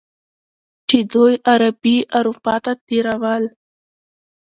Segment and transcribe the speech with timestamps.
[0.87, 3.43] چې دوی غربي اروپا ته تیرول.